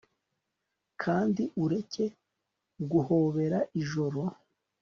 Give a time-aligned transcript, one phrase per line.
[1.01, 2.05] kandi ureke
[2.91, 4.21] guhobera ijoro